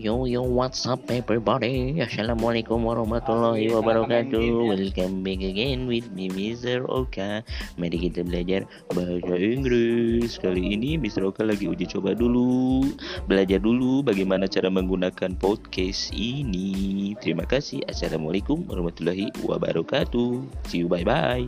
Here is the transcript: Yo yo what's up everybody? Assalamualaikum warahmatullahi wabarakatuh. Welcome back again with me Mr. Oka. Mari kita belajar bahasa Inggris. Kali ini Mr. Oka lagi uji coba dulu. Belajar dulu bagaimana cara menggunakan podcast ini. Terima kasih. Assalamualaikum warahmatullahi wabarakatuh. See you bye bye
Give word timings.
Yo 0.00 0.24
yo 0.24 0.40
what's 0.40 0.88
up 0.88 1.04
everybody? 1.12 2.00
Assalamualaikum 2.00 2.80
warahmatullahi 2.80 3.68
wabarakatuh. 3.68 4.72
Welcome 4.72 5.20
back 5.20 5.44
again 5.44 5.84
with 5.84 6.08
me 6.16 6.32
Mr. 6.32 6.88
Oka. 6.88 7.44
Mari 7.76 8.08
kita 8.08 8.24
belajar 8.24 8.64
bahasa 8.88 9.36
Inggris. 9.36 10.40
Kali 10.40 10.72
ini 10.72 10.96
Mr. 10.96 11.28
Oka 11.28 11.44
lagi 11.44 11.68
uji 11.68 11.84
coba 11.92 12.16
dulu. 12.16 12.88
Belajar 13.28 13.60
dulu 13.60 14.00
bagaimana 14.00 14.48
cara 14.48 14.72
menggunakan 14.72 15.36
podcast 15.36 16.16
ini. 16.16 17.12
Terima 17.20 17.44
kasih. 17.44 17.84
Assalamualaikum 17.84 18.64
warahmatullahi 18.64 19.28
wabarakatuh. 19.44 20.40
See 20.72 20.80
you 20.80 20.88
bye 20.88 21.04
bye 21.04 21.44